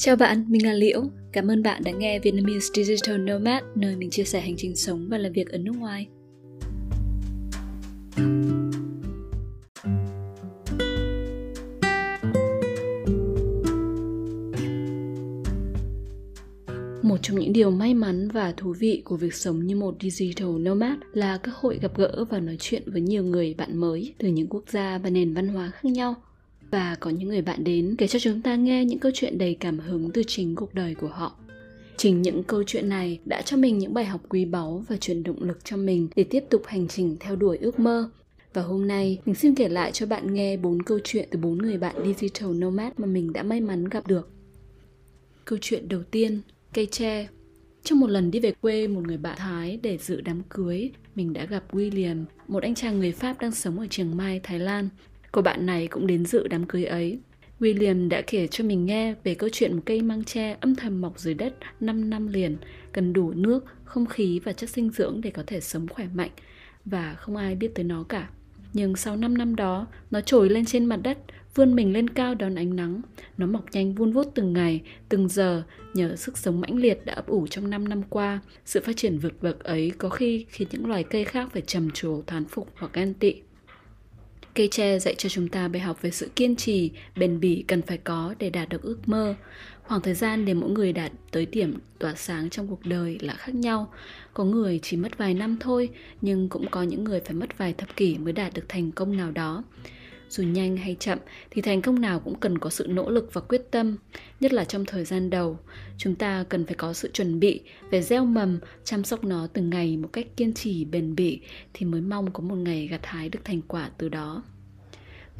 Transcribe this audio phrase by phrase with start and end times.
[0.00, 1.02] Chào bạn, mình là Liễu.
[1.32, 5.06] Cảm ơn bạn đã nghe Vietnamese Digital Nomad, nơi mình chia sẻ hành trình sống
[5.10, 6.06] và làm việc ở nước ngoài.
[17.02, 20.48] Một trong những điều may mắn và thú vị của việc sống như một digital
[20.48, 24.28] nomad là cơ hội gặp gỡ và nói chuyện với nhiều người bạn mới từ
[24.28, 26.14] những quốc gia và nền văn hóa khác nhau
[26.70, 29.56] và có những người bạn đến kể cho chúng ta nghe những câu chuyện đầy
[29.60, 31.36] cảm hứng từ chính cuộc đời của họ.
[31.96, 35.22] Chính những câu chuyện này đã cho mình những bài học quý báu và truyền
[35.22, 38.10] động lực cho mình để tiếp tục hành trình theo đuổi ước mơ.
[38.54, 41.58] Và hôm nay mình xin kể lại cho bạn nghe bốn câu chuyện từ bốn
[41.58, 44.30] người bạn digital nomad mà mình đã may mắn gặp được.
[45.44, 46.40] Câu chuyện đầu tiên
[46.74, 47.28] cây tre.
[47.82, 51.32] Trong một lần đi về quê một người bạn Thái để dự đám cưới, mình
[51.32, 54.88] đã gặp William, một anh chàng người Pháp đang sống ở Chiang Mai, Thái Lan.
[55.32, 57.18] Cô bạn này cũng đến dự đám cưới ấy.
[57.60, 61.00] William đã kể cho mình nghe về câu chuyện một cây măng tre âm thầm
[61.00, 62.56] mọc dưới đất 5 năm liền,
[62.92, 66.30] cần đủ nước, không khí và chất dinh dưỡng để có thể sống khỏe mạnh
[66.84, 68.28] và không ai biết tới nó cả.
[68.72, 71.18] Nhưng sau 5 năm đó, nó trồi lên trên mặt đất,
[71.54, 73.02] vươn mình lên cao đón ánh nắng.
[73.36, 75.62] Nó mọc nhanh vun vút từng ngày, từng giờ
[75.94, 78.40] nhờ sức sống mãnh liệt đã ấp ủ trong 5 năm qua.
[78.64, 81.90] Sự phát triển vượt bậc ấy có khi khiến những loài cây khác phải trầm
[81.90, 83.34] trồ thán phục hoặc ghen tị.
[84.54, 87.82] Cây tre dạy cho chúng ta bài học về sự kiên trì, bền bỉ cần
[87.82, 89.34] phải có để đạt được ước mơ.
[89.82, 93.34] Khoảng thời gian để mỗi người đạt tới điểm tỏa sáng trong cuộc đời là
[93.34, 93.92] khác nhau.
[94.34, 95.88] Có người chỉ mất vài năm thôi,
[96.20, 99.16] nhưng cũng có những người phải mất vài thập kỷ mới đạt được thành công
[99.16, 99.64] nào đó.
[100.30, 101.18] Dù nhanh hay chậm
[101.50, 103.96] thì thành công nào cũng cần có sự nỗ lực và quyết tâm,
[104.40, 105.58] nhất là trong thời gian đầu.
[105.98, 109.70] Chúng ta cần phải có sự chuẩn bị về gieo mầm, chăm sóc nó từng
[109.70, 111.40] ngày một cách kiên trì bền bỉ
[111.74, 114.42] thì mới mong có một ngày gặt hái được thành quả từ đó.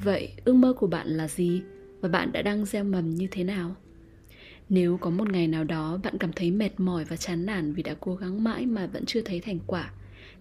[0.05, 1.63] Vậy ước mơ của bạn là gì
[2.01, 3.75] và bạn đã đang gieo mầm như thế nào?
[4.69, 7.83] Nếu có một ngày nào đó bạn cảm thấy mệt mỏi và chán nản vì
[7.83, 9.91] đã cố gắng mãi mà vẫn chưa thấy thành quả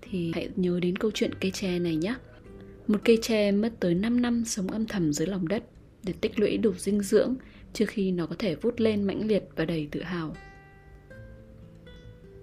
[0.01, 2.15] thì hãy nhớ đến câu chuyện cây tre này nhé.
[2.87, 5.63] Một cây tre mất tới 5 năm sống âm thầm dưới lòng đất
[6.03, 7.35] để tích lũy đủ dinh dưỡng
[7.73, 10.35] trước khi nó có thể vút lên mãnh liệt và đầy tự hào.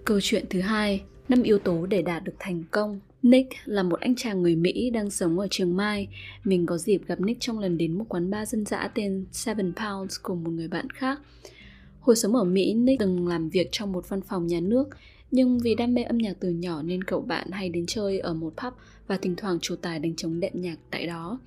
[0.05, 2.99] Câu chuyện thứ hai, năm yếu tố để đạt được thành công.
[3.23, 6.07] Nick là một anh chàng người Mỹ đang sống ở Trường Mai.
[6.43, 9.73] Mình có dịp gặp Nick trong lần đến một quán bar dân dã tên Seven
[9.73, 11.19] Pounds cùng một người bạn khác.
[11.99, 14.89] Hồi sống ở Mỹ, Nick từng làm việc trong một văn phòng nhà nước
[15.31, 18.33] nhưng vì đam mê âm nhạc từ nhỏ nên cậu bạn hay đến chơi ở
[18.33, 18.73] một pub
[19.07, 21.39] và thỉnh thoảng chủ tài đánh trống đệm nhạc tại đó.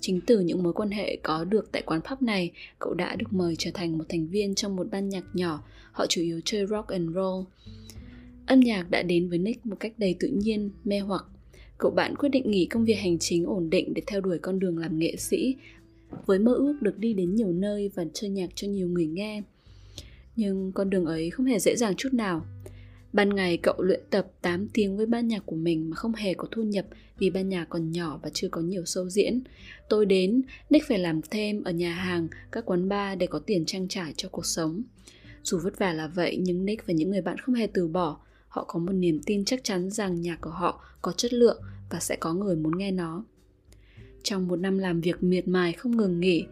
[0.00, 3.32] Chính từ những mối quan hệ có được tại quán pub này, cậu đã được
[3.32, 5.62] mời trở thành một thành viên trong một ban nhạc nhỏ,
[5.92, 7.44] họ chủ yếu chơi rock and roll.
[8.46, 11.24] Âm nhạc đã đến với Nick một cách đầy tự nhiên, mê hoặc.
[11.78, 14.58] Cậu bạn quyết định nghỉ công việc hành chính ổn định để theo đuổi con
[14.58, 15.56] đường làm nghệ sĩ,
[16.26, 19.42] với mơ ước được đi đến nhiều nơi và chơi nhạc cho nhiều người nghe.
[20.36, 22.44] Nhưng con đường ấy không hề dễ dàng chút nào.
[23.12, 26.34] Ban ngày cậu luyện tập 8 tiếng với ban nhạc của mình mà không hề
[26.34, 26.86] có thu nhập
[27.18, 29.42] vì ban nhạc còn nhỏ và chưa có nhiều show diễn.
[29.88, 33.64] Tôi đến, Nick phải làm thêm ở nhà hàng, các quán bar để có tiền
[33.64, 34.82] trang trải cho cuộc sống.
[35.42, 38.20] Dù vất vả là vậy nhưng Nick và những người bạn không hề từ bỏ.
[38.48, 42.00] Họ có một niềm tin chắc chắn rằng nhạc của họ có chất lượng và
[42.00, 43.24] sẽ có người muốn nghe nó.
[44.22, 46.44] Trong một năm làm việc miệt mài không ngừng nghỉ,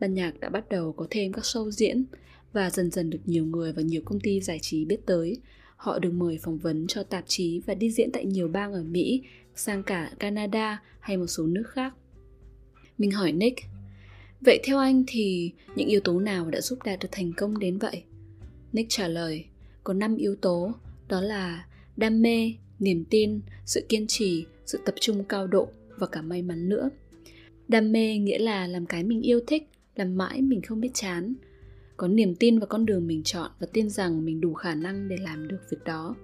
[0.00, 2.04] ban nhạc đã bắt đầu có thêm các show diễn
[2.52, 5.38] và dần dần được nhiều người và nhiều công ty giải trí biết tới.
[5.84, 8.82] Họ được mời phỏng vấn cho tạp chí và đi diễn tại nhiều bang ở
[8.82, 9.22] Mỹ,
[9.54, 11.94] sang cả Canada hay một số nước khác.
[12.98, 13.60] Mình hỏi Nick,
[14.40, 17.78] vậy theo anh thì những yếu tố nào đã giúp đạt được thành công đến
[17.78, 18.02] vậy?
[18.72, 19.44] Nick trả lời,
[19.84, 20.72] có 5 yếu tố,
[21.08, 26.06] đó là đam mê, niềm tin, sự kiên trì, sự tập trung cao độ và
[26.06, 26.90] cả may mắn nữa.
[27.68, 31.34] Đam mê nghĩa là làm cái mình yêu thích, làm mãi mình không biết chán
[31.96, 35.08] có niềm tin vào con đường mình chọn và tin rằng mình đủ khả năng
[35.08, 36.16] để làm được việc đó.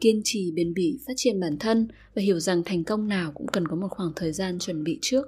[0.00, 3.46] Kiên trì, bền bỉ, phát triển bản thân và hiểu rằng thành công nào cũng
[3.46, 5.26] cần có một khoảng thời gian chuẩn bị trước.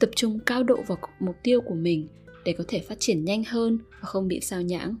[0.00, 2.08] Tập trung cao độ vào mục tiêu của mình
[2.44, 4.96] để có thể phát triển nhanh hơn và không bị sao nhãng.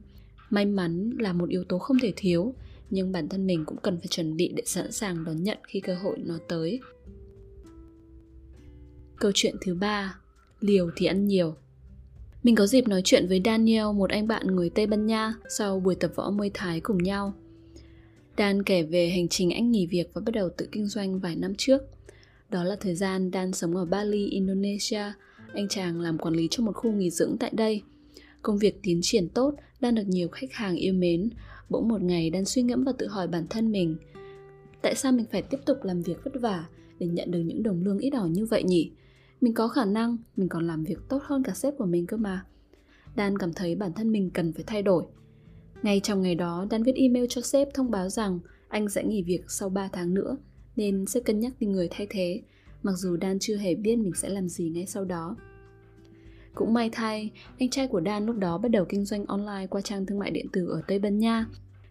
[0.50, 2.54] May mắn là một yếu tố không thể thiếu,
[2.90, 5.80] nhưng bản thân mình cũng cần phải chuẩn bị để sẵn sàng đón nhận khi
[5.80, 6.80] cơ hội nó tới.
[9.16, 10.18] Câu chuyện thứ ba,
[10.60, 11.54] liều thì ăn nhiều
[12.42, 15.80] mình có dịp nói chuyện với Daniel, một anh bạn người Tây Ban Nha, sau
[15.80, 17.32] buổi tập võ Muay Thái cùng nhau.
[18.38, 21.36] Dan kể về hành trình anh nghỉ việc và bắt đầu tự kinh doanh vài
[21.36, 21.82] năm trước.
[22.50, 25.02] Đó là thời gian Dan sống ở Bali, Indonesia.
[25.54, 27.82] Anh chàng làm quản lý cho một khu nghỉ dưỡng tại đây.
[28.42, 31.30] Công việc tiến triển tốt, Dan được nhiều khách hàng yêu mến.
[31.68, 33.96] Bỗng một ngày Dan suy ngẫm và tự hỏi bản thân mình.
[34.82, 36.64] Tại sao mình phải tiếp tục làm việc vất vả
[36.98, 38.90] để nhận được những đồng lương ít ỏi như vậy nhỉ?
[39.40, 42.16] Mình có khả năng, mình còn làm việc tốt hơn cả sếp của mình cơ
[42.16, 42.44] mà.
[43.16, 45.04] Dan cảm thấy bản thân mình cần phải thay đổi.
[45.82, 49.22] Ngay trong ngày đó, Dan viết email cho sếp thông báo rằng anh sẽ nghỉ
[49.22, 50.36] việc sau 3 tháng nữa,
[50.76, 52.42] nên sẽ cân nhắc tìm người thay thế,
[52.82, 55.36] mặc dù Dan chưa hề biết mình sẽ làm gì ngay sau đó.
[56.54, 59.80] Cũng may thay, anh trai của Dan lúc đó bắt đầu kinh doanh online qua
[59.80, 61.46] trang thương mại điện tử ở Tây Ban Nha,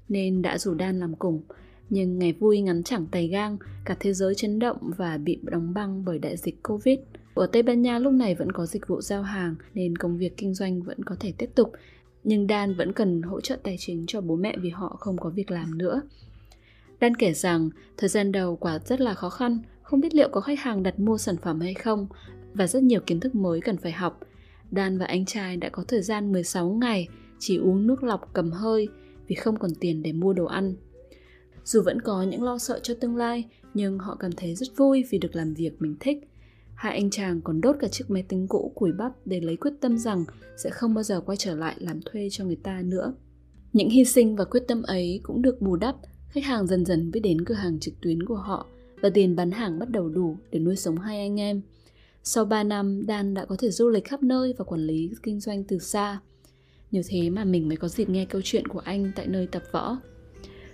[0.10, 1.44] nên đã rủ Dan làm cùng.
[1.90, 5.74] Nhưng ngày vui ngắn chẳng tay gang, cả thế giới chấn động và bị đóng
[5.74, 7.00] băng bởi đại dịch Covid.
[7.38, 10.38] Ở Tây Ban Nha lúc này vẫn có dịch vụ giao hàng nên công việc
[10.38, 11.72] kinh doanh vẫn có thể tiếp tục.
[12.24, 15.30] Nhưng Dan vẫn cần hỗ trợ tài chính cho bố mẹ vì họ không có
[15.30, 16.02] việc làm nữa.
[17.02, 20.42] Dan kể rằng thời gian đầu quả rất là khó khăn, không biết liệu có
[20.42, 22.08] khách hàng đặt mua sản phẩm hay không
[22.54, 24.20] và rất nhiều kiến thức mới cần phải học.
[24.72, 27.08] Dan và anh trai đã có thời gian 16 ngày
[27.40, 28.88] chỉ uống nước lọc cầm hơi
[29.28, 30.76] vì không còn tiền để mua đồ ăn.
[31.64, 35.04] Dù vẫn có những lo sợ cho tương lai, nhưng họ cảm thấy rất vui
[35.10, 36.18] vì được làm việc mình thích.
[36.78, 39.74] Hai anh chàng còn đốt cả chiếc máy tính cũ củi bắp để lấy quyết
[39.82, 40.26] tâm rằng
[40.58, 43.14] sẽ không bao giờ quay trở lại làm thuê cho người ta nữa.
[43.74, 45.96] Những hy sinh và quyết tâm ấy cũng được bù đắp,
[46.30, 48.68] khách hàng dần dần biết đến cửa hàng trực tuyến của họ
[49.02, 51.62] và tiền bán hàng bắt đầu đủ để nuôi sống hai anh em.
[52.24, 55.40] Sau 3 năm, Dan đã có thể du lịch khắp nơi và quản lý kinh
[55.40, 56.20] doanh từ xa.
[56.92, 59.64] Nhờ thế mà mình mới có dịp nghe câu chuyện của anh tại nơi tập
[59.72, 59.98] võ.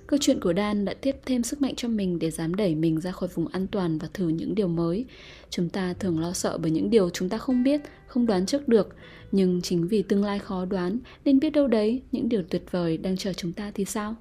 [0.08, 3.02] Câu chuyện của Dan đã tiếp thêm sức mạnh cho mình để dám đẩy mình
[3.02, 5.06] ra khỏi vùng an toàn và thử những điều mới.
[5.50, 8.68] Chúng ta thường lo sợ bởi những điều chúng ta không biết, không đoán trước
[8.68, 8.96] được.
[9.32, 12.98] Nhưng chính vì tương lai khó đoán nên biết đâu đấy những điều tuyệt vời
[12.98, 14.16] đang chờ chúng ta thì sao?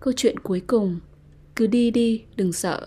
[0.00, 1.00] Câu chuyện cuối cùng
[1.56, 2.86] Cứ đi đi, đừng sợ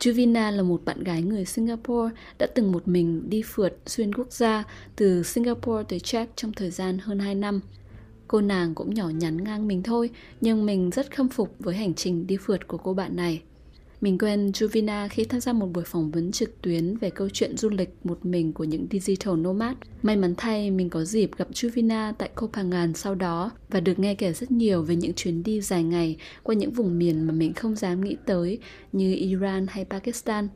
[0.00, 4.32] Juvina là một bạn gái người Singapore đã từng một mình đi phượt xuyên quốc
[4.32, 4.64] gia
[4.96, 7.60] từ Singapore tới Czech trong thời gian hơn 2 năm.
[8.34, 10.10] Cô nàng cũng nhỏ nhắn ngang mình thôi,
[10.40, 13.42] nhưng mình rất khâm phục với hành trình đi phượt của cô bạn này.
[14.00, 17.56] Mình quen Juvina khi tham gia một buổi phỏng vấn trực tuyến về câu chuyện
[17.56, 19.76] du lịch một mình của những digital nomad.
[20.02, 24.14] May mắn thay mình có dịp gặp Juvina tại Copenhagen sau đó và được nghe
[24.14, 27.52] kể rất nhiều về những chuyến đi dài ngày qua những vùng miền mà mình
[27.52, 28.58] không dám nghĩ tới
[28.92, 30.48] như Iran hay Pakistan.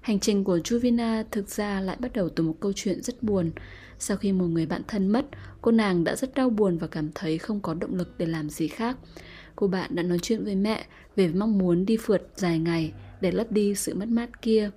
[0.00, 3.50] Hành trình của Juvina thực ra lại bắt đầu từ một câu chuyện rất buồn.
[3.98, 5.26] Sau khi một người bạn thân mất,
[5.60, 8.50] cô nàng đã rất đau buồn và cảm thấy không có động lực để làm
[8.50, 8.96] gì khác
[9.56, 10.86] cô bạn đã nói chuyện với mẹ
[11.16, 14.70] về mong muốn đi phượt dài ngày để lấp đi sự mất mát kia.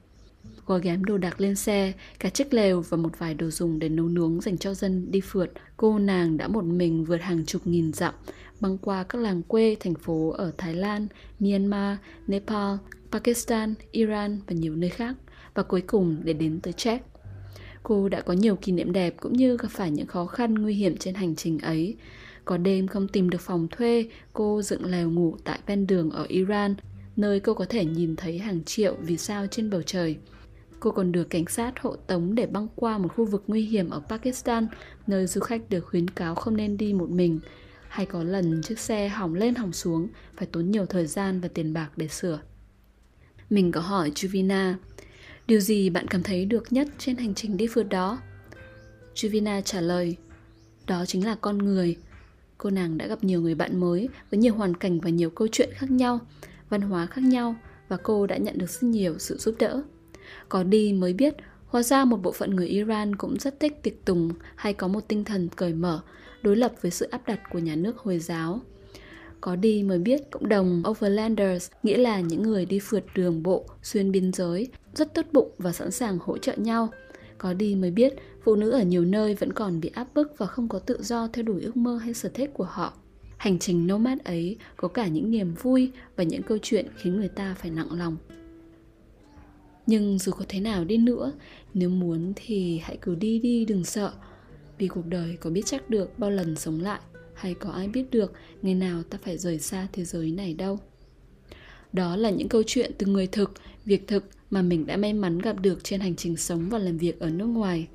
[0.65, 3.89] Gói ghém đồ đạc lên xe, cả chiếc lều và một vài đồ dùng để
[3.89, 7.67] nấu nướng dành cho dân đi phượt, cô nàng đã một mình vượt hàng chục
[7.67, 8.13] nghìn dặm,
[8.59, 11.07] băng qua các làng quê, thành phố ở Thái Lan,
[11.39, 11.97] Myanmar,
[12.27, 12.75] Nepal,
[13.11, 15.15] Pakistan, Iran và nhiều nơi khác,
[15.53, 16.99] và cuối cùng để đến tới Czech.
[17.87, 20.73] Cô đã có nhiều kỷ niệm đẹp cũng như gặp phải những khó khăn nguy
[20.73, 21.95] hiểm trên hành trình ấy,
[22.45, 26.25] có đêm không tìm được phòng thuê, cô dựng lều ngủ tại ven đường ở
[26.29, 26.75] Iran,
[27.15, 30.17] nơi cô có thể nhìn thấy hàng triệu vì sao trên bầu trời.
[30.79, 33.89] Cô còn được cảnh sát hộ tống để băng qua một khu vực nguy hiểm
[33.89, 34.67] ở Pakistan,
[35.07, 37.39] nơi du khách được khuyến cáo không nên đi một mình.
[37.87, 40.07] Hay có lần chiếc xe hỏng lên hỏng xuống,
[40.37, 42.39] phải tốn nhiều thời gian và tiền bạc để sửa.
[43.49, 44.73] Mình có hỏi Juvina,
[45.47, 48.21] điều gì bạn cảm thấy được nhất trên hành trình đi phượt đó?
[49.15, 50.17] Juvina trả lời,
[50.87, 51.97] đó chính là con người,
[52.57, 55.47] Cô nàng đã gặp nhiều người bạn mới với nhiều hoàn cảnh và nhiều câu
[55.51, 56.19] chuyện khác nhau,
[56.69, 57.55] văn hóa khác nhau
[57.87, 59.81] và cô đã nhận được rất nhiều sự giúp đỡ.
[60.49, 61.35] Có đi mới biết,
[61.67, 65.07] hóa ra một bộ phận người Iran cũng rất thích tiệc tùng hay có một
[65.07, 66.01] tinh thần cởi mở,
[66.41, 68.61] đối lập với sự áp đặt của nhà nước Hồi giáo.
[69.45, 73.65] Có đi mới biết cộng đồng Overlanders nghĩa là những người đi phượt đường bộ
[73.83, 76.89] xuyên biên giới, rất tốt bụng và sẵn sàng hỗ trợ nhau–
[77.37, 80.45] có đi mới biết phụ nữ ở nhiều nơi vẫn còn bị áp bức và
[80.45, 82.93] không có tự do theo đuổi ước mơ hay sở thích của họ.
[83.37, 87.27] Hành trình nomad ấy có cả những niềm vui và những câu chuyện khiến người
[87.27, 88.17] ta phải nặng lòng.
[89.87, 91.31] Nhưng dù có thế nào đi nữa,
[91.73, 94.11] nếu muốn thì hãy cứ đi đi đừng sợ.
[94.77, 96.99] Vì cuộc đời có biết chắc được bao lần sống lại
[97.35, 100.79] hay có ai biết được ngày nào ta phải rời xa thế giới này đâu.
[101.93, 103.51] Đó là những câu chuyện từ người thực,
[103.85, 106.97] việc thực mà mình đã may mắn gặp được trên hành trình sống và làm
[106.97, 107.87] việc ở nước ngoài.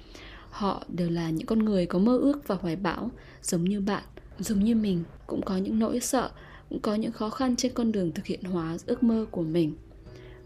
[0.50, 3.10] Họ đều là những con người có mơ ước và hoài bão,
[3.42, 4.04] giống như bạn,
[4.38, 6.30] giống như mình, cũng có những nỗi sợ,
[6.68, 9.76] cũng có những khó khăn trên con đường thực hiện hóa ước mơ của mình.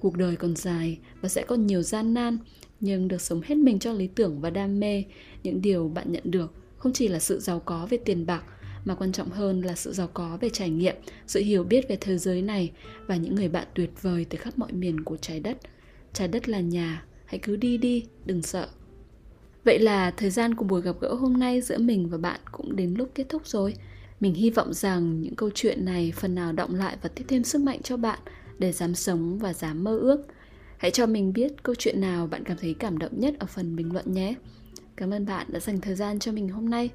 [0.01, 2.39] Cuộc đời còn dài và sẽ còn nhiều gian nan,
[2.81, 5.05] nhưng được sống hết mình cho lý tưởng và đam mê,
[5.43, 8.45] những điều bạn nhận được không chỉ là sự giàu có về tiền bạc
[8.85, 11.97] mà quan trọng hơn là sự giàu có về trải nghiệm, sự hiểu biết về
[12.01, 12.73] thế giới này
[13.07, 15.59] và những người bạn tuyệt vời từ khắp mọi miền của trái đất.
[16.13, 18.69] Trái đất là nhà, hãy cứ đi đi, đừng sợ.
[19.65, 22.77] Vậy là thời gian của buổi gặp gỡ hôm nay giữa mình và bạn cũng
[22.77, 23.75] đến lúc kết thúc rồi.
[24.21, 27.45] Mình hy vọng rằng những câu chuyện này phần nào động lại và tiếp thêm
[27.45, 28.19] sức mạnh cho bạn
[28.59, 30.27] để dám sống và dám mơ ước.
[30.77, 33.77] Hãy cho mình biết câu chuyện nào bạn cảm thấy cảm động nhất ở phần
[33.77, 34.35] bình luận nhé.
[34.97, 36.91] Cảm ơn bạn đã dành thời gian cho mình hôm nay.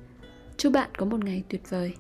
[0.60, 1.94] Chúc bạn có một ngày tuyệt vời.